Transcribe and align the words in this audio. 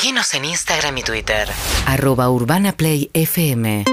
Seguinos 0.00 0.32
en 0.34 0.44
Instagram 0.44 0.96
y 0.98 1.02
Twitter. 1.02 1.48
Arroba 1.84 2.30
Urbana 2.30 2.70
Play 2.70 3.10
FM. 3.14 3.84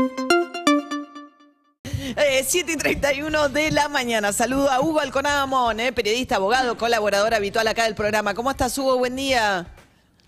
Eh, 1.84 2.46
7 2.48 2.74
y 2.74 2.78
31 2.78 3.50
de 3.50 3.72
la 3.72 3.90
mañana. 3.90 4.32
Saludo 4.32 4.70
a 4.70 4.82
Hugo 4.82 5.00
Alconamón, 5.00 5.80
eh, 5.80 5.92
periodista, 5.94 6.36
abogado, 6.36 6.78
colaborador 6.78 7.34
habitual 7.34 7.68
acá 7.68 7.86
del 7.86 7.96
programa. 7.96 8.36
¿Cómo 8.36 8.52
estás, 8.52 8.78
Hugo? 8.78 9.00
Buen 9.00 9.16
día. 9.16 9.66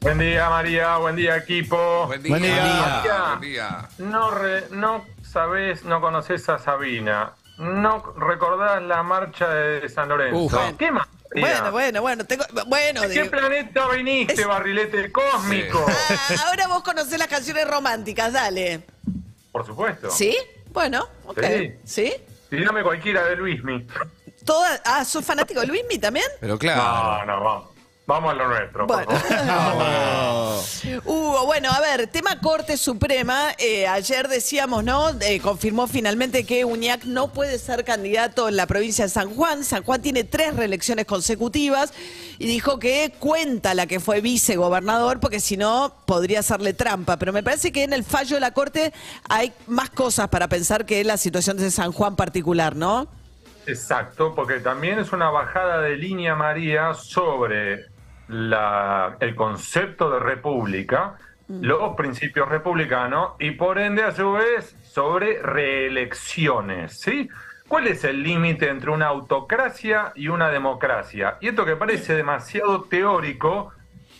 Buen 0.01 0.17
día, 0.17 0.49
María. 0.49 0.97
Buen 0.97 1.15
día, 1.15 1.37
equipo. 1.37 2.07
Buen 2.07 2.23
día. 2.23 2.29
Buen 2.31 2.41
día. 2.43 3.03
Buen 3.27 3.41
día. 3.41 3.89
No, 3.99 4.31
re- 4.31 4.63
no 4.71 5.05
sabés, 5.21 5.83
no 5.83 6.01
conoces 6.01 6.49
a 6.49 6.57
Sabina. 6.57 7.33
No 7.59 8.01
recordás 8.17 8.81
la 8.81 9.03
marcha 9.03 9.47
de 9.47 9.87
San 9.89 10.09
Lorenzo. 10.09 10.59
¿Qué 10.79 10.91
más? 10.91 11.07
Bueno, 11.35 11.71
bueno, 11.71 12.01
bueno. 12.01 12.25
Tengo, 12.25 12.45
bueno, 12.67 13.01
¿De 13.01 13.07
qué 13.09 13.21
digo- 13.23 13.31
planeta 13.31 13.87
viniste, 13.89 14.33
Es- 14.41 14.47
barrilete 14.47 15.11
cósmico? 15.11 15.85
Ah, 15.87 16.35
ahora 16.47 16.67
vos 16.67 16.83
conocés 16.83 17.19
las 17.19 17.27
canciones 17.27 17.67
románticas, 17.67 18.31
dale. 18.33 18.81
Por 19.51 19.65
supuesto. 19.65 20.09
¿Sí? 20.09 20.37
Bueno, 20.71 21.07
ok. 21.25 21.39
Sí. 21.43 21.73
¿Sí? 21.83 22.13
Tirame 22.49 22.81
cualquiera 22.83 23.25
de 23.25 23.35
Luismi. 23.35 23.85
Toda, 24.45 24.81
ah, 24.85 25.03
¿sos 25.03 25.25
fanático 25.25 25.59
de 25.59 25.67
Luismi 25.67 25.97
también? 25.97 26.25
Pero 26.39 26.57
claro. 26.57 26.81
No, 26.81 27.25
no, 27.25 27.43
vamos. 27.43 27.69
Vamos 28.07 28.31
a 28.31 28.35
lo 28.35 28.47
nuestro, 28.47 28.87
por 28.87 29.05
Bueno. 29.05 29.19
favor. 29.19 30.63
Hugo, 31.05 31.45
bueno, 31.45 31.69
a 31.69 31.81
ver, 31.81 32.07
tema 32.07 32.39
Corte 32.39 32.77
Suprema. 32.77 33.49
eh, 33.57 33.85
ayer 33.85 34.29
decíamos, 34.29 34.85
¿no? 34.85 35.09
Eh, 35.19 35.41
confirmó 35.41 35.87
finalmente 35.87 36.45
que 36.45 36.63
Uñac 36.63 37.03
no 37.03 37.33
puede 37.33 37.59
ser 37.59 37.83
candidato 37.83 38.47
en 38.47 38.55
la 38.55 38.65
provincia 38.65 39.03
de 39.03 39.09
San 39.09 39.35
Juan. 39.35 39.65
San 39.65 39.83
Juan 39.83 40.01
tiene 40.01 40.23
tres 40.23 40.55
reelecciones 40.55 41.05
consecutivas 41.05 41.93
y 42.39 42.47
dijo 42.47 42.79
que 42.79 43.13
cuenta 43.19 43.73
la 43.73 43.87
que 43.87 43.99
fue 43.99 44.21
vicegobernador 44.21 45.19
porque 45.19 45.41
si 45.41 45.57
no 45.57 45.93
podría 46.05 46.39
hacerle 46.39 46.71
trampa. 46.73 47.17
Pero 47.17 47.33
me 47.33 47.43
parece 47.43 47.73
que 47.73 47.83
en 47.83 47.91
el 47.91 48.05
fallo 48.05 48.37
de 48.37 48.39
la 48.41 48.51
Corte 48.51 48.93
hay 49.27 49.51
más 49.67 49.89
cosas 49.89 50.29
para 50.29 50.47
pensar 50.47 50.85
que 50.85 51.03
la 51.03 51.17
situación 51.17 51.57
de 51.57 51.69
San 51.71 51.91
Juan 51.91 52.15
particular, 52.15 52.73
¿no? 52.73 53.09
Exacto, 53.65 54.33
porque 54.33 54.61
también 54.61 54.97
es 54.97 55.11
una 55.11 55.29
bajada 55.29 55.81
de 55.81 55.97
línea, 55.97 56.35
María, 56.35 56.93
sobre 56.93 57.87
la- 58.27 59.17
el 59.19 59.35
concepto 59.35 60.09
de 60.09 60.19
república, 60.19 61.15
los 61.49 61.95
principios 61.95 62.49
republicanos 62.49 63.33
y 63.39 63.51
por 63.51 63.77
ende, 63.79 64.03
a 64.03 64.11
su 64.11 64.33
vez, 64.33 64.75
sobre 64.83 65.41
reelecciones, 65.41 66.99
¿sí? 66.99 67.29
¿Cuál 67.67 67.87
es 67.87 68.03
el 68.03 68.21
límite 68.23 68.69
entre 68.69 68.91
una 68.91 69.07
autocracia 69.07 70.11
y 70.15 70.27
una 70.29 70.49
democracia? 70.49 71.37
Y 71.41 71.47
esto 71.49 71.65
que 71.65 71.75
parece 71.75 72.15
demasiado 72.15 72.83
teórico 72.83 73.71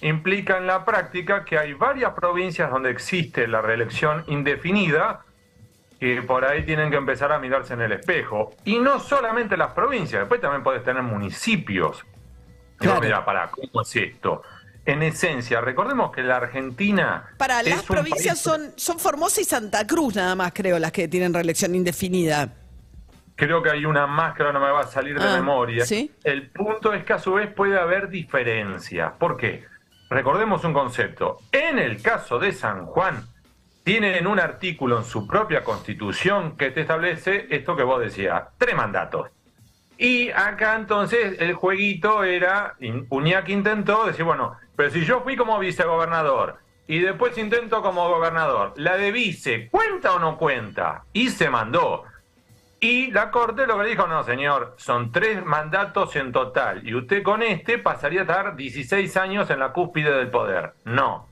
implica 0.02 0.58
en 0.58 0.68
la 0.68 0.86
práctica 0.86 1.44
que 1.44 1.58
hay 1.58 1.74
varias 1.74 2.14
provincias 2.14 2.70
donde 2.70 2.92
existe 2.92 3.48
la 3.48 3.62
reelección 3.62 4.24
indefinida, 4.28 5.22
que 6.00 6.22
por 6.22 6.46
ahí 6.46 6.64
tienen 6.64 6.92
que 6.92 6.98
empezar 6.98 7.32
a 7.32 7.40
mirarse 7.40 7.74
en 7.74 7.82
el 7.82 7.92
espejo. 7.94 8.54
Y 8.64 8.80
no 8.80 9.00
solamente 9.00 9.58
las 9.58 9.74
provincias, 9.74 10.22
después 10.22 10.40
también 10.40 10.64
podés 10.64 10.84
tener 10.84 11.02
municipios. 11.02 12.06
Claro. 12.78 13.02
dirás, 13.02 13.22
pará, 13.24 13.50
¿cómo 13.52 13.82
es 13.82 13.96
esto? 13.96 14.42
En 14.86 15.04
esencia, 15.04 15.60
recordemos 15.60 16.12
que 16.12 16.24
la 16.24 16.38
Argentina. 16.38 17.26
Para 17.38 17.62
las 17.64 17.84
provincias 17.84 18.36
país- 18.36 18.40
son, 18.42 18.72
son 18.78 19.00
Formosa 19.00 19.42
y 19.42 19.44
Santa 19.44 19.86
Cruz 19.86 20.16
nada 20.16 20.36
más, 20.36 20.52
creo, 20.54 20.80
las 20.80 20.92
que 20.92 21.08
tienen 21.08 21.34
reelección 21.34 21.76
indefinida. 21.76 22.54
Creo 23.36 23.62
que 23.62 23.70
hay 23.70 23.86
una 23.86 24.08
más 24.08 24.34
que 24.36 24.44
ahora 24.44 24.54
no 24.60 24.66
me 24.66 24.72
va 24.72 24.82
a 24.82 24.88
salir 24.88 25.20
de 25.20 25.28
Ah, 25.28 25.36
memoria. 25.36 25.86
¿sí? 25.86 26.12
El 26.24 26.50
punto 26.50 26.94
es 26.94 27.04
que 27.04 27.14
a 27.14 27.20
su 27.20 27.34
vez 27.34 27.52
puede 27.54 27.78
haber 27.78 28.10
diferencias. 28.10 29.12
¿Por 29.20 29.38
qué? 29.38 29.66
Recordemos 30.10 30.64
un 30.64 30.74
concepto. 30.74 31.40
En 31.52 31.78
el 31.80 32.02
caso 32.02 32.40
de 32.40 32.52
San 32.54 32.86
Juan, 32.86 33.28
tienen 33.84 34.26
un 34.26 34.40
artículo 34.40 34.98
en 34.98 35.04
su 35.04 35.28
propia 35.28 35.64
constitución 35.64 36.58
que 36.58 36.72
te 36.72 36.82
establece 36.82 37.48
esto 37.50 37.76
que 37.76 37.84
vos 37.84 38.00
decías, 38.00 38.44
tres 38.58 38.76
mandatos. 38.76 39.30
Y 39.98 40.30
acá 40.30 40.76
entonces 40.76 41.40
el 41.40 41.54
jueguito 41.54 42.24
era, 42.24 42.76
Uñac 43.10 43.50
intentó 43.50 44.06
decir, 44.06 44.26
bueno, 44.26 44.56
pero 44.76 44.92
si 44.92 45.04
yo 45.04 45.22
fui 45.22 45.36
como 45.36 45.58
vicegobernador 45.58 46.60
y 46.86 47.00
después 47.00 47.38
intento 47.38 47.82
como 47.82 48.08
gobernador, 48.08 48.74
¿la 48.78 48.96
de 48.98 49.12
vice 49.12 49.70
cuenta 49.70 50.14
o 50.14 50.20
no 50.20 50.38
cuenta? 50.38 51.04
Y 51.14 51.30
se 51.30 51.50
mandó. 51.50 52.04
Y 52.80 53.10
la 53.10 53.32
Corte 53.32 53.66
lo 53.66 53.80
que 53.80 53.88
dijo, 53.88 54.06
no, 54.06 54.24
señor, 54.24 54.76
son 54.78 55.12
tres 55.12 55.44
mandatos 55.44 56.16
en 56.16 56.32
total. 56.32 56.88
Y 56.88 56.94
usted 56.94 57.24
con 57.24 57.42
este 57.42 57.80
pasaría 57.80 58.20
a 58.20 58.24
estar 58.24 58.56
16 58.56 59.18
años 59.18 59.50
en 59.50 59.60
la 59.60 59.74
cúspide 59.74 60.12
del 60.12 60.30
poder. 60.30 60.74
No. 60.86 61.28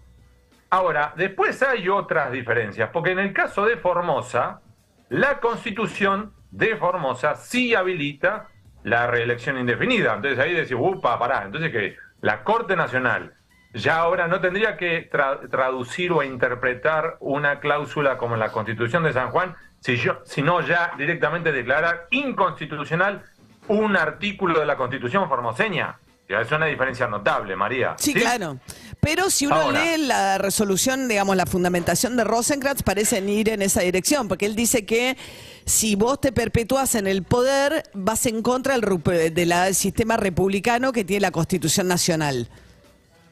Ahora, 0.72 1.14
después 1.16 1.62
hay 1.62 1.88
otras 1.88 2.32
diferencias, 2.32 2.90
porque 2.92 3.12
en 3.12 3.20
el 3.20 3.32
caso 3.32 3.64
de 3.66 3.78
Formosa, 3.78 4.62
la 5.10 5.40
constitución 5.40 6.34
de 6.50 6.76
Formosa 6.78 7.36
sí 7.36 7.76
habilita 7.76 8.48
la 8.86 9.08
reelección 9.08 9.58
indefinida. 9.58 10.14
Entonces 10.14 10.40
ahí 10.40 10.54
decís, 10.54 10.76
upa, 10.80 11.18
pará. 11.20 11.44
Entonces 11.44 11.72
que 11.72 11.98
la 12.22 12.44
Corte 12.44 12.76
Nacional 12.76 13.34
ya 13.74 13.98
ahora 13.98 14.28
no 14.28 14.40
tendría 14.40 14.78
que 14.78 15.10
tra- 15.10 15.50
traducir 15.50 16.12
o 16.12 16.24
interpretar 16.24 17.18
una 17.20 17.60
cláusula 17.60 18.18
como 18.18 18.38
la 18.38 18.52
Constitución 18.52 19.04
de 19.04 19.12
San 19.12 19.32
Juan, 19.32 19.56
si 19.80 19.98
yo- 19.98 20.22
sino 20.24 20.62
ya 20.62 20.94
directamente 20.98 21.52
declarar 21.52 22.06
inconstitucional 22.12 23.24
un 23.68 23.98
artículo 23.98 24.60
de 24.60 24.66
la 24.68 24.78
Constitución 24.78 25.28
formoseña. 25.28 25.96
Es 26.28 26.52
una 26.52 26.66
diferencia 26.66 27.08
notable, 27.08 27.56
María. 27.56 27.96
Sí, 28.00 28.14
claro. 28.14 28.58
Pero 29.00 29.30
si 29.30 29.46
uno 29.46 29.56
Ahora. 29.56 29.84
lee 29.84 30.06
la 30.08 30.40
resolución, 30.40 31.08
digamos, 31.08 31.36
la 31.36 31.46
fundamentación 31.46 32.18
de 32.18 32.24
Rosencrantz, 32.24 32.82
parecen 32.82 33.30
ir 33.30 33.50
en 33.50 33.62
esa 33.62 33.82
dirección, 33.82 34.28
porque 34.28 34.48
él 34.48 34.56
dice 34.56 34.86
que 34.86 35.18
si 35.66 35.96
vos 35.96 36.20
te 36.20 36.32
perpetúas 36.32 36.96
en 36.96 37.06
el 37.06 37.22
poder, 37.22 37.84
vas 37.94 38.26
en 38.26 38.42
contra 38.42 38.76
del, 38.76 39.76
sistema 39.76 40.18
republicano 40.18 40.92
que 40.92 41.04
tiene 41.04 41.22
la 41.22 41.32
Constitución 41.32 41.88
Nacional. 41.88 42.50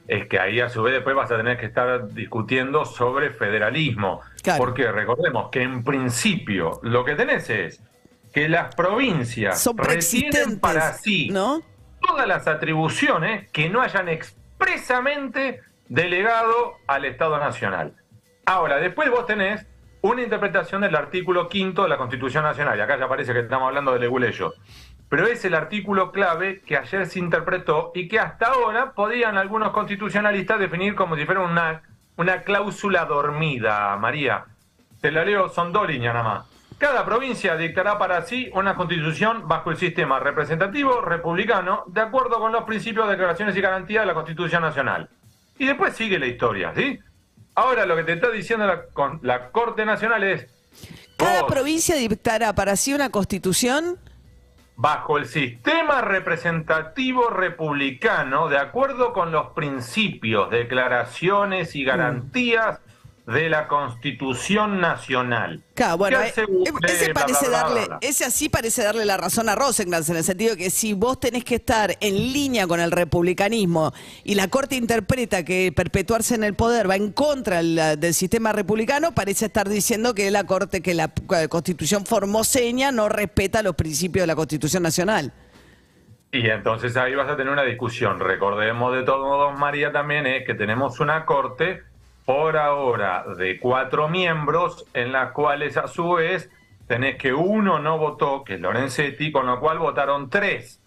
es 0.08 0.28
que 0.28 0.40
ahí 0.40 0.60
a 0.60 0.70
su 0.70 0.84
vez 0.84 0.94
después 0.94 1.16
vas 1.16 1.32
a 1.32 1.38
tener 1.38 1.58
que 1.58 1.66
estar 1.66 2.14
discutiendo 2.14 2.86
sobre 2.86 3.32
federalismo. 3.32 4.22
Claro. 4.44 4.64
Porque 4.64 4.92
recordemos 4.92 5.50
que 5.50 5.64
en 5.64 5.84
principio 5.84 6.80
lo 6.84 7.04
que 7.04 7.16
tenés 7.16 7.50
es 7.50 7.82
que 8.32 8.50
las 8.50 8.76
provincias 8.76 9.62
Son 9.62 9.78
retienen 9.78 10.60
preexistentes, 10.60 10.60
para 10.60 10.94
sí 10.94 11.30
¿no? 11.30 11.62
Todas 12.06 12.28
las 12.28 12.48
atribuciones 12.48 13.50
que 13.52 13.70
no 13.70 13.82
hayan 13.82 14.10
expresamente 14.10 15.62
delegado 15.88 16.74
al 16.88 17.06
Estado 17.06 17.38
Nacional. 17.38 17.94
Ahora, 18.46 18.78
después 18.78 19.10
vos 19.10 19.26
tenés 19.26 19.66
una 20.02 20.22
interpretación 20.22 20.82
del 20.82 20.96
artículo 20.96 21.48
quinto 21.48 21.84
de 21.84 21.90
la 21.90 21.98
Constitución 21.98 22.44
Nacional, 22.44 22.78
y 22.78 22.82
acá 22.82 22.98
ya 22.98 23.08
parece 23.08 23.34
que 23.34 23.40
estamos 23.40 23.68
hablando 23.68 23.94
de 23.94 24.00
leguleyo, 24.00 24.54
pero 25.08 25.28
es 25.28 25.46
el 25.46 25.54
artículo 25.54 26.12
clave 26.12 26.62
que 26.62 26.76
ayer 26.76 27.06
se 27.06 27.20
interpretó 27.20 27.92
y 27.96 28.08
que 28.08 28.20
hasta 28.20 28.48
ahora 28.48 28.92
podían 28.92 29.38
algunos 29.38 29.72
constitucionalistas 29.72 30.60
definir 30.60 30.96
como 30.96 31.16
si 31.16 31.26
fuera 31.26 31.42
una, 31.42 31.84
una 32.18 32.42
cláusula 32.42 33.06
dormida, 33.06 33.96
María. 33.98 34.46
Te 35.00 35.12
la 35.12 35.24
leo, 35.24 35.50
son 35.50 35.72
dos 35.72 35.88
líneas 35.88 36.14
nada 36.14 36.30
más. 36.30 36.53
Cada 36.78 37.06
provincia 37.06 37.56
dictará 37.56 37.98
para 37.98 38.22
sí 38.24 38.50
una 38.54 38.76
constitución 38.76 39.48
bajo 39.48 39.72
el 39.72 39.78
sistema 39.78 40.20
representativo 40.20 41.02
republicano, 41.02 41.84
de 41.88 42.02
acuerdo 42.02 42.40
con 42.40 42.52
los 42.52 42.64
principios, 42.64 43.08
declaraciones 43.10 43.56
y 43.56 43.62
garantías 43.62 44.04
de 44.04 44.08
la 44.08 44.14
Constitución 44.14 44.62
Nacional. 44.62 45.10
Y 45.58 45.66
después 45.68 45.96
sigue 45.96 46.20
la 46.20 46.26
historia, 46.26 46.74
¿sí? 46.76 47.00
Ahora 47.56 47.86
lo 47.86 47.96
que 47.96 48.04
te 48.04 48.14
está 48.14 48.30
diciendo 48.32 48.66
la, 48.66 48.84
con- 48.88 49.20
la 49.22 49.52
Corte 49.52 49.86
Nacional 49.86 50.24
es, 50.24 50.48
Cada 51.18 51.44
vos, 51.44 51.52
provincia 51.52 51.96
dictará 51.96 52.54
para 52.54 52.76
sí 52.76 52.94
una 52.94 53.10
constitución. 53.12 53.98
bajo 54.76 55.18
el 55.20 55.28
sistema 55.28 56.02
representativo 56.02 57.30
republicano, 57.30 58.50
de 58.50 58.58
acuerdo 58.58 59.14
con 59.14 59.32
los 59.32 59.52
principios, 59.52 60.50
declaraciones 60.50 61.76
y 61.76 61.84
garantías 61.84 62.80
de 63.26 63.50
la 63.50 63.70
Constitución 63.70 64.82
Nacional. 64.82 65.64
Claro, 65.76 65.98
bueno, 65.98 66.20
Que 66.20 66.26
eh, 66.26 66.34
ese 66.88 67.14
parece 67.14 67.48
bla, 67.48 67.64
bla, 67.64 67.80
darle, 67.80 67.98
ese 68.02 68.26
así 68.26 68.50
parece 68.50 68.84
darle 68.84 69.06
la 69.06 69.16
razón 69.16 69.48
a 69.48 69.56
Rosencrantz 69.56 70.10
en 70.10 70.18
el 70.18 70.24
sentido 70.26 70.58
que 70.58 70.70
si 70.70 70.94
vos 70.94 71.20
tenés 71.22 71.46
que 71.46 71.56
estar 71.56 71.96
en 72.02 72.16
línea 72.16 72.68
con 72.68 72.82
el 72.82 72.92
republicanismo 72.92 73.94
y 74.26 74.36
la 74.36 74.50
Corte 74.50 74.76
interpreta 74.76 75.46
que 75.46 75.72
perpetuarse 75.74 76.36
en 76.36 76.44
el 76.44 76.54
poder 76.54 76.90
va 76.90 76.98
en 76.98 77.14
contra 77.14 77.58
del, 77.58 77.98
del 77.98 78.14
sistema 78.14 78.52
republicano, 78.52 79.16
parece 79.16 79.46
estar 79.46 79.70
diciendo 79.70 80.14
que 80.14 80.30
la 80.30 80.44
Corte, 80.44 80.82
que 80.82 80.94
la 80.94 81.10
Constitución 81.50 82.06
formoseña 82.06 82.92
no 82.92 83.08
respeta 83.08 83.64
los 83.64 83.76
principios 83.76 84.24
de 84.24 84.28
la 84.28 84.36
Constitución 84.36 84.84
Nacional. 84.84 85.32
Y 86.34 86.50
entonces 86.50 86.98
ahí 86.98 87.16
vas 87.16 87.30
a 87.30 87.38
tener 87.38 87.54
una 87.54 87.64
discusión. 87.64 88.20
Recordemos 88.20 88.94
de 88.94 89.04
todos 89.04 89.26
modos, 89.26 89.58
María, 89.58 89.92
también 89.92 90.26
es 90.26 90.46
que 90.46 90.56
tenemos 90.56 91.00
una 91.00 91.26
corte 91.26 91.84
por 92.26 92.58
ahora 92.58 93.26
de 93.38 93.60
cuatro 93.60 94.08
miembros, 94.08 94.86
en 94.94 95.12
las 95.12 95.32
cuales 95.32 95.78
a 95.78 95.88
su 95.88 96.14
vez 96.14 96.50
tenés 96.88 97.18
que 97.18 97.34
uno 97.34 97.80
no 97.80 97.98
votó, 97.98 98.44
que 98.44 98.56
es 98.56 98.62
Lorenzetti, 98.62 99.32
con 99.32 99.46
lo 99.46 99.60
cual 99.60 99.80
votaron 99.80 100.30
tres. 100.30 100.80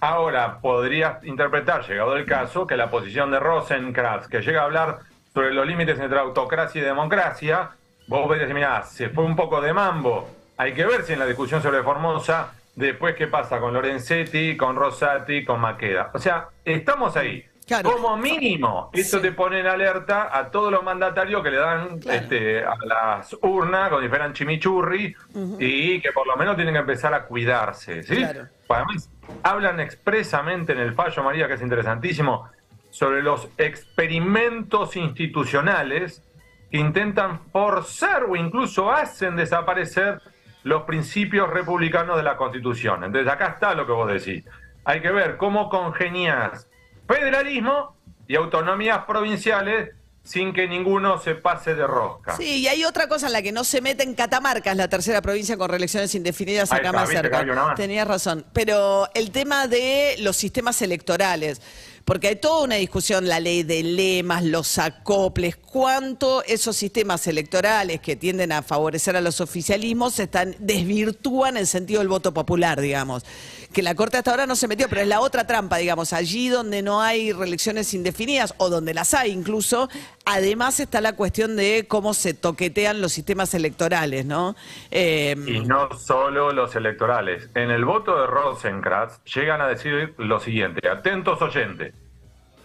Ahora 0.00 0.58
podrías 0.60 1.24
interpretar, 1.24 1.86
llegado 1.86 2.16
el 2.16 2.26
caso, 2.26 2.66
que 2.66 2.76
la 2.76 2.90
posición 2.90 3.30
de 3.30 3.40
Rosenkrantz, 3.40 4.28
que 4.28 4.42
llega 4.42 4.60
a 4.60 4.64
hablar 4.64 4.98
sobre 5.32 5.54
los 5.54 5.66
límites 5.66 5.98
entre 5.98 6.18
autocracia 6.18 6.82
y 6.82 6.84
democracia, 6.84 7.70
vos 8.06 8.28
ves 8.28 8.48
y 8.48 8.52
mirá, 8.54 8.82
se 8.82 9.08
fue 9.08 9.24
un 9.24 9.34
poco 9.34 9.60
de 9.60 9.72
mambo. 9.72 10.28
Hay 10.56 10.74
que 10.74 10.84
ver 10.84 11.04
si 11.04 11.14
en 11.14 11.18
la 11.18 11.26
discusión 11.26 11.62
sobre 11.62 11.82
Formosa, 11.82 12.52
después 12.76 13.14
qué 13.14 13.26
pasa 13.26 13.58
con 13.58 13.72
Lorenzetti, 13.72 14.56
con 14.56 14.76
Rosati, 14.76 15.44
con 15.44 15.60
Maqueda. 15.60 16.10
O 16.12 16.18
sea, 16.18 16.48
estamos 16.64 17.16
ahí. 17.16 17.44
Claro. 17.66 17.92
Como 17.92 18.16
mínimo, 18.18 18.90
esto 18.92 19.16
Sí. 19.18 19.22
te 19.22 19.32
pone 19.32 19.60
en 19.60 19.66
alerta 19.66 20.28
a 20.36 20.50
todos 20.50 20.70
los 20.70 20.82
mandatarios 20.82 21.42
que 21.42 21.50
le 21.50 21.56
dan 21.56 21.98
Claro. 21.98 22.18
este, 22.20 22.62
a 22.62 22.74
las 22.84 23.34
urnas, 23.40 23.88
como 23.88 24.02
si 24.02 24.08
fueran 24.08 24.34
chimichurri, 24.34 25.16
y 25.58 26.00
que 26.00 26.12
por 26.12 26.26
lo 26.26 26.36
menos 26.36 26.56
tienen 26.56 26.74
que 26.74 26.80
empezar 26.80 27.14
a 27.14 27.24
cuidarse. 27.24 28.02
¿sí? 28.02 28.16
Claro. 28.16 28.48
Además, 28.68 29.10
hablan 29.42 29.80
expresamente 29.80 30.72
en 30.72 30.78
el 30.80 30.92
fallo, 30.92 31.22
María, 31.22 31.48
que 31.48 31.54
es 31.54 31.62
interesantísimo, 31.62 32.50
sobre 32.90 33.22
los 33.22 33.48
experimentos 33.56 34.94
institucionales 34.96 36.22
que 36.70 36.78
intentan 36.78 37.40
forzar 37.50 38.24
o 38.24 38.36
incluso 38.36 38.92
hacen 38.92 39.36
desaparecer 39.36 40.20
los 40.64 40.82
principios 40.82 41.48
republicanos 41.50 42.16
de 42.16 42.22
la 42.22 42.36
Constitución. 42.36 43.04
Entonces, 43.04 43.30
acá 43.32 43.46
está 43.48 43.74
lo 43.74 43.86
que 43.86 43.92
vos 43.92 44.12
decís. 44.12 44.44
Hay 44.84 45.00
que 45.00 45.10
ver 45.10 45.36
cómo 45.36 45.68
congenias 45.68 46.68
federalismo 47.06 47.96
y 48.26 48.36
autonomías 48.36 49.04
provinciales 49.04 49.90
sin 50.24 50.54
que 50.54 50.66
ninguno 50.66 51.20
se 51.20 51.34
pase 51.34 51.74
de 51.74 51.86
rosca. 51.86 52.34
Sí, 52.36 52.60
y 52.60 52.68
hay 52.68 52.82
otra 52.84 53.08
cosa 53.08 53.26
en 53.26 53.34
la 53.34 53.42
que 53.42 53.52
no 53.52 53.62
se 53.62 53.82
mete 53.82 54.02
en 54.04 54.14
Catamarca, 54.14 54.70
es 54.70 54.76
la 54.76 54.88
tercera 54.88 55.20
provincia 55.20 55.58
con 55.58 55.68
reelecciones 55.68 56.14
indefinidas 56.14 56.72
acá 56.72 56.92
más 56.92 57.10
cerca. 57.10 57.44
Tenías 57.76 58.08
razón. 58.08 58.46
Pero 58.54 59.06
el 59.14 59.30
tema 59.30 59.68
de 59.68 60.16
los 60.20 60.36
sistemas 60.36 60.80
electorales, 60.80 61.60
porque 62.04 62.28
hay 62.28 62.36
toda 62.36 62.64
una 62.64 62.74
discusión, 62.74 63.28
la 63.28 63.40
ley 63.40 63.62
de 63.62 63.82
lemas, 63.82 64.44
los 64.44 64.78
acoples, 64.78 65.56
cuánto 65.56 66.42
esos 66.44 66.76
sistemas 66.76 67.26
electorales 67.26 68.00
que 68.00 68.14
tienden 68.16 68.52
a 68.52 68.62
favorecer 68.62 69.16
a 69.16 69.20
los 69.20 69.40
oficialismos 69.40 70.18
están 70.18 70.54
desvirtúan 70.58 71.56
el 71.56 71.66
sentido 71.66 72.00
del 72.00 72.08
voto 72.08 72.34
popular, 72.34 72.80
digamos. 72.80 73.24
Que 73.72 73.82
la 73.82 73.94
Corte 73.96 74.18
hasta 74.18 74.30
ahora 74.30 74.46
no 74.46 74.54
se 74.54 74.68
metió, 74.68 74.88
pero 74.88 75.00
es 75.00 75.08
la 75.08 75.20
otra 75.20 75.46
trampa, 75.48 75.78
digamos, 75.78 76.12
allí 76.12 76.48
donde 76.48 76.82
no 76.82 77.02
hay 77.02 77.32
reelecciones 77.32 77.92
indefinidas 77.92 78.54
o 78.58 78.68
donde 78.68 78.94
las 78.94 79.14
hay 79.14 79.32
incluso, 79.32 79.88
además 80.24 80.78
está 80.78 81.00
la 81.00 81.16
cuestión 81.16 81.56
de 81.56 81.86
cómo 81.88 82.14
se 82.14 82.34
toquetean 82.34 83.00
los 83.00 83.12
sistemas 83.12 83.52
electorales, 83.54 84.26
¿no? 84.26 84.54
Eh, 84.92 85.34
Y 85.48 85.60
no 85.60 85.88
solo 85.98 86.52
los 86.52 86.76
electorales. 86.76 87.48
En 87.54 87.70
el 87.70 87.84
voto 87.84 88.20
de 88.20 88.26
Rosenkrantz 88.28 89.24
llegan 89.24 89.60
a 89.60 89.66
decir 89.66 90.14
lo 90.18 90.38
siguiente, 90.38 90.88
atentos 90.88 91.42
oyentes. 91.42 91.93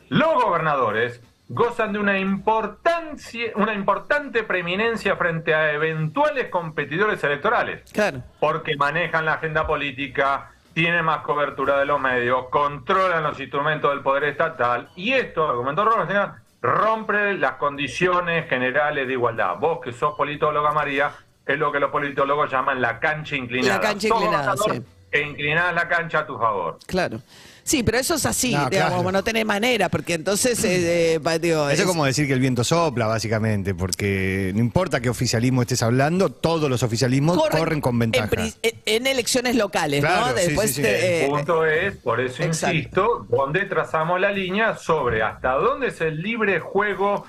Los 0.10 0.44
gobernadores 0.44 1.22
gozan 1.50 1.94
de 1.94 2.00
una 2.00 2.20
importancia, 2.20 3.52
una 3.56 3.74
importante 3.74 4.44
preeminencia 4.44 5.16
frente 5.16 5.54
a 5.54 5.74
eventuales 5.74 6.50
competidores 6.50 7.24
electorales. 7.24 7.92
claro. 7.92 8.22
porque 8.40 8.76
manejan 8.78 9.26
la 9.26 9.34
agenda 9.34 9.66
política, 9.66 10.52
tienen 10.74 11.04
más 11.04 11.22
cobertura 11.22 11.80
de 11.80 11.86
los 11.86 12.00
medios, 12.00 12.46
controlan 12.50 13.24
los 13.24 13.40
instrumentos 13.40 13.90
del 13.92 14.02
poder 14.02 14.26
estatal, 14.26 14.90
y 14.96 15.14
esto, 15.14 15.48
argumentó 15.48 15.84
Rosenkrantz, 15.84 16.42
rompe 16.62 17.34
las 17.36 17.54
condiciones 17.54 18.48
generales 18.48 19.08
de 19.08 19.14
igualdad. 19.14 19.56
Vos 19.58 19.80
que 19.84 19.92
sos 19.92 20.16
politóloga, 20.16 20.72
María, 20.72 21.12
es 21.46 21.58
lo 21.58 21.72
que 21.72 21.80
los 21.80 21.90
politólogos 21.90 22.52
llaman 22.52 22.82
la 22.82 23.00
cancha 23.00 23.36
inclinada. 23.36 23.76
La 23.76 23.82
cancha 23.82 24.08
inclinada, 24.08 24.56
sí. 24.58 24.82
E 25.12 25.22
inclinás 25.22 25.74
la 25.74 25.88
cancha 25.88 26.20
a 26.20 26.28
tu 26.28 26.38
favor. 26.38 26.78
Claro. 26.86 27.20
Sí, 27.70 27.84
pero 27.84 28.00
eso 28.00 28.16
es 28.16 28.26
así, 28.26 28.52
No, 28.56 28.68
digamos, 28.68 28.94
claro. 29.04 29.12
no 29.12 29.24
tenés 29.24 29.46
manera, 29.46 29.90
porque 29.90 30.16
entonces, 30.16 30.64
eh, 30.64 31.20
eh, 31.24 31.40
digo, 31.40 31.70
Eso 31.70 31.84
es- 31.84 31.88
como 31.88 32.04
decir 32.04 32.26
que 32.26 32.34
el 32.34 32.40
viento 32.40 32.64
sopla, 32.64 33.06
básicamente, 33.06 33.76
porque 33.76 34.52
no 34.56 34.60
importa 34.60 35.00
qué 35.02 35.08
oficialismo 35.08 35.62
estés 35.62 35.84
hablando, 35.84 36.32
todos 36.32 36.68
los 36.68 36.82
oficialismos 36.82 37.38
corren, 37.38 37.80
con 37.80 38.00
ventaja. 38.00 38.28
En, 38.64 38.74
en- 38.88 39.06
elecciones 39.06 39.56
locales, 39.56 40.00
Claro, 40.00 40.32
¿no? 40.32 40.38
sí, 40.40 40.46
Después 40.48 40.70
sí, 40.72 40.76
sí. 40.78 40.82
te- 40.82 41.20
El 41.20 41.26
eh, 41.26 41.30
punto 41.30 41.64
es, 41.64 41.96
por 41.98 42.20
eso 42.22 42.42
exacto. 42.42 42.76
insisto, 42.76 43.28
donde 43.30 43.66
trazamos 43.66 44.20
la 44.20 44.32
línea 44.32 44.76
sobre 44.76 45.22
hasta 45.22 45.52
dónde 45.54 45.90
es 45.90 46.02
el 46.02 46.24
libre 46.24 46.60
juego 46.60 47.24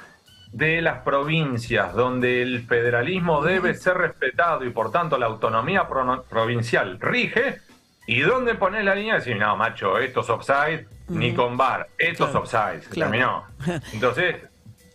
de 0.53 0.81
las 0.81 1.01
provincias, 1.03 1.93
donde 1.93 2.41
el 2.41 2.67
federalismo 2.67 3.43
debe 3.43 3.75
ser 3.75 3.99
respetado 3.99 4.65
y 4.65 4.71
por 4.71 4.91
tanto 4.91 5.19
la 5.19 5.27
autonomía 5.27 5.87
pro- 5.87 6.25
provincial 6.31 6.99
rige, 6.99 7.61
y 8.07 8.21
dónde 8.21 8.55
poner 8.55 8.85
la 8.85 8.95
línea 8.95 9.15
decir, 9.17 9.37
no, 9.37 9.57
macho, 9.57 9.99
esto 9.99 10.21
es 10.21 10.31
offside, 10.31 10.87
ni 11.09 11.35
con 11.35 11.57
bar, 11.57 11.89
esto 11.99 12.25
Claro, 12.25 12.45
es 12.45 12.53
offside, 12.55 12.83
se 12.83 12.91
claro. 12.91 13.11
terminó. 13.11 13.45
Entonces, 13.93 14.37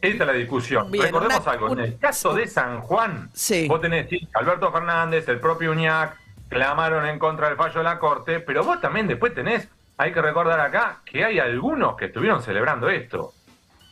esta 0.02 0.24
es 0.24 0.28
la 0.28 0.34
discusión. 0.34 0.92
Bien, 0.92 1.06
Recordemos 1.06 1.42
una- 1.42 1.52
algo, 1.52 1.74
en 1.74 1.80
el 1.80 1.98
caso 2.00 2.34
de 2.34 2.48
San 2.48 2.81
Juan, 2.81 3.30
Sí. 3.34 3.68
vos 3.68 3.81
tenés 3.81 4.07
Alberto 4.34 4.72
Fernández, 4.72 5.28
el 5.30 5.40
propio 5.40 5.72
Uñac, 5.72 6.18
clamaron 6.50 7.06
en 7.07 7.18
contra 7.18 7.48
del 7.48 7.57
fallo 7.57 7.80
de 7.80 7.84
la 7.84 7.98
Corte, 8.00 8.40
pero 8.40 8.63
vos 8.63 8.80
también 8.81 9.07
después 9.07 9.34
tenés, 9.34 9.68
hay 9.98 10.12
que 10.12 10.22
recordar 10.22 10.60
acá, 10.60 11.00
que 11.06 11.24
hay 11.24 11.40
algunos 11.40 11.96
que 11.96 12.06
estuvieron 12.06 12.42
celebrando 12.42 12.90
esto. 12.90 13.34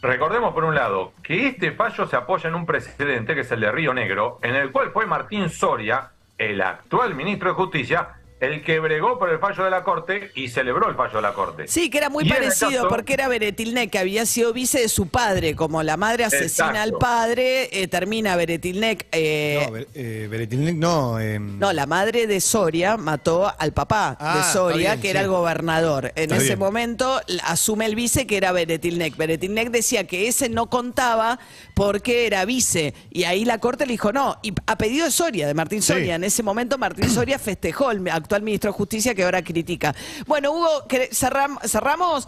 Recordemos 0.02 0.54
por 0.54 0.66
un 0.66 0.76
lado 0.76 1.14
que 1.24 1.48
este 1.48 1.72
fallo 1.72 2.06
se 2.06 2.16
apoya 2.18 2.50
en 2.50 2.56
un 2.56 2.66
precedente 2.66 3.34
que 3.36 3.42
es 3.42 3.52
el 3.52 3.62
de 3.62 3.72
Río 3.72 3.94
Negro, 3.94 4.38
en 4.44 4.54
el 4.56 4.72
cual 4.72 4.92
fue 4.92 5.06
Martín 5.06 5.50
Soria, 5.50 6.10
el 6.38 6.62
actual 6.62 7.16
ministro 7.16 7.50
de 7.50 7.56
Justicia, 7.56 8.10
el 8.44 8.64
que 8.64 8.80
bregó 8.80 9.18
por 9.18 9.30
el 9.30 9.40
fallo 9.40 9.64
de 9.64 9.70
la 9.72 9.84
Corte 9.84 10.32
y 10.36 10.48
celebró 10.50 10.90
el 10.90 10.96
fallo 10.96 11.16
de 11.18 11.22
la 11.22 11.34
Corte. 11.34 11.68
Sí, 11.68 11.90
que 11.90 11.98
era 11.98 12.10
muy 12.10 12.26
Y 12.26 12.30
parecido 12.30 12.70
caso- 12.72 12.88
porque 12.90 13.14
era 13.14 13.28
Beretilnek, 13.28 13.90
que 13.90 14.00
había 14.00 14.26
sido 14.26 14.54
vice 14.54 14.80
de 14.82 14.90
su 14.90 15.08
padre, 15.08 15.56
como 15.56 15.82
la 15.84 15.98
madre 15.98 16.26
asesina 16.26 16.46
Exacto. 16.68 16.80
al 16.82 16.94
padre, 16.94 17.70
eh, 17.72 17.88
termina 17.88 18.36
Beretilnek. 18.36 19.08
eh, 19.12 19.68
No, 19.70 19.78
eh, 19.96 20.74
no. 20.76 21.20
eh, 21.20 21.40
No, 21.40 21.74
la 21.74 21.86
madre 21.86 22.28
de 22.28 22.42
Soria 22.42 22.98
mató 22.98 23.52
al 23.58 23.74
papá 23.74 24.18
Ah, 24.20 24.34
de 24.36 24.40
está 24.42 24.54
Soria, 24.54 24.90
bien, 24.92 25.02
que 25.02 25.10
era 25.10 25.20
sí. 25.22 25.24
el 25.26 25.32
gobernador. 25.32 26.12
En 26.16 26.24
Está 26.24 26.36
ese 26.38 26.46
bien. 26.48 26.60
momento 26.60 27.22
asume 27.44 27.86
el 27.86 27.96
vice, 27.96 28.28
que 28.28 28.38
era 28.38 28.52
Beretilnek. 28.52 29.16
Beretilnek 29.18 29.70
decía 29.72 30.06
que 30.08 30.28
ese 30.28 30.50
no 30.50 30.70
contaba 30.70 31.40
porque 31.74 32.26
era 32.28 32.46
vice. 32.46 32.94
Y 33.12 33.24
ahí 33.24 33.46
la 33.46 33.60
corte 33.60 33.86
le 33.86 33.94
dijo 33.94 34.12
no. 34.12 34.38
Y 34.44 34.54
a 34.66 34.78
pedido 34.78 35.06
de 35.06 35.12
Soria, 35.12 35.48
de 35.48 35.54
Martín 35.54 35.82
Sí. 35.82 35.94
Soria. 35.94 36.16
En 36.16 36.24
ese 36.24 36.44
momento 36.44 36.78
Martín 36.78 37.10
Soria 37.10 37.40
festejó, 37.40 37.92
el 37.92 38.02
actual 38.34 38.42
ministro 38.44 38.72
de 38.72 38.78
Justicia, 38.78 39.14
que 39.14 39.24
ahora 39.24 39.44
critica. 39.44 39.94
Bueno, 40.26 40.52
Hugo, 40.52 40.88
¿querés- 40.90 41.12
cerram- 41.12 41.60
cerramos. 41.68 42.28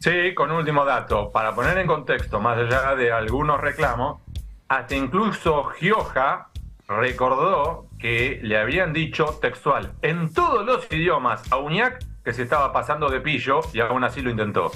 Sí, 0.00 0.34
con 0.34 0.50
último 0.50 0.84
dato, 0.84 1.30
para 1.30 1.54
poner 1.54 1.78
en 1.78 1.86
contexto, 1.86 2.40
más 2.40 2.58
allá 2.58 2.96
de 2.96 3.12
algunos 3.12 3.60
reclamos, 3.60 4.20
hasta 4.68 4.96
incluso 4.96 5.64
Gioja 5.78 6.48
recordó 6.88 7.86
que 8.00 8.40
le 8.42 8.58
habían 8.58 8.92
dicho 8.92 9.38
textual 9.40 9.92
en 10.02 10.32
todos 10.34 10.66
los 10.66 10.90
idiomas 10.90 11.40
a 11.52 11.58
Uñac 11.58 12.04
que 12.24 12.32
se 12.32 12.42
estaba 12.42 12.72
pasando 12.72 13.08
de 13.08 13.20
pillo 13.20 13.60
y 13.72 13.78
aún 13.80 14.02
así 14.02 14.20
lo 14.22 14.30
intentó. 14.30 14.72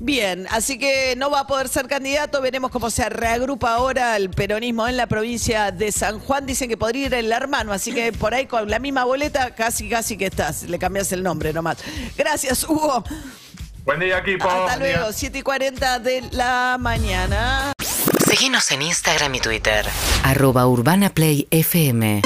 Bien, 0.00 0.46
así 0.50 0.78
que 0.78 1.14
no 1.16 1.30
va 1.30 1.40
a 1.40 1.46
poder 1.46 1.68
ser 1.68 1.86
candidato. 1.86 2.40
Veremos 2.40 2.70
cómo 2.70 2.90
se 2.90 3.08
reagrupa 3.08 3.74
ahora 3.74 4.16
el 4.16 4.28
peronismo 4.30 4.86
en 4.88 4.96
la 4.96 5.06
provincia 5.06 5.70
de 5.70 5.92
San 5.92 6.18
Juan. 6.18 6.46
Dicen 6.46 6.68
que 6.68 6.76
podría 6.76 7.06
ir 7.06 7.14
el 7.14 7.30
hermano, 7.32 7.72
así 7.72 7.92
que 7.92 8.12
por 8.12 8.34
ahí 8.34 8.46
con 8.46 8.68
la 8.68 8.78
misma 8.78 9.04
boleta 9.04 9.54
casi, 9.54 9.88
casi 9.88 10.16
que 10.16 10.26
estás. 10.26 10.64
Le 10.64 10.78
cambias 10.78 11.12
el 11.12 11.22
nombre 11.22 11.52
nomás. 11.52 11.78
Gracias, 12.16 12.64
Hugo. 12.64 13.04
Buen 13.84 14.00
día, 14.00 14.18
equipo. 14.18 14.48
Hasta 14.48 14.76
Buen 14.78 14.88
día. 14.88 14.96
luego, 14.98 15.12
7 15.12 15.38
y 15.38 15.42
40 15.42 15.98
de 16.00 16.22
la 16.32 16.76
mañana. 16.80 17.72
Seguinos 18.26 18.70
en 18.72 18.82
Instagram 18.82 19.34
y 19.34 19.40
Twitter. 19.40 19.86
Arroba 20.24 20.66
Urbana 20.66 21.10
Play 21.10 21.46
FM 21.50 22.22